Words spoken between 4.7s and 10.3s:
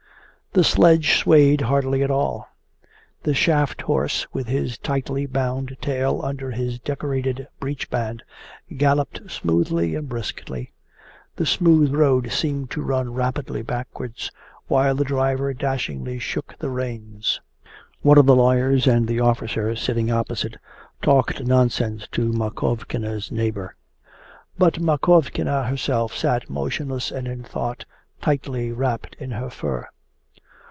tightly bound tail under his decorated breechband, galloped smoothly and